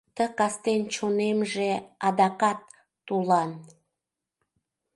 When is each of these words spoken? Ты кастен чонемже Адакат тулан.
Ты 0.15 0.25
кастен 0.37 0.81
чонемже 0.93 1.69
Адакат 2.07 2.59
тулан. 3.05 3.51